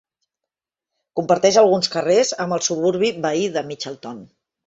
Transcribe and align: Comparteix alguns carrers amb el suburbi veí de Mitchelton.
Comparteix 1.19 1.59
alguns 1.61 1.91
carrers 1.97 2.33
amb 2.45 2.57
el 2.59 2.65
suburbi 2.69 3.13
veí 3.29 3.47
de 3.59 3.67
Mitchelton. 3.71 4.27